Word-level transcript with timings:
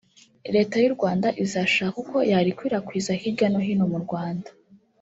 leta 0.55 0.75
y’u 0.83 0.93
Rwanda 0.95 1.27
izashaka 1.43 1.95
uko 2.03 2.17
yarikwirakwiza 2.31 3.11
hirya 3.21 3.47
no 3.53 3.59
hino 3.65 3.85
mu 3.93 3.99
Rwanda 4.05 4.49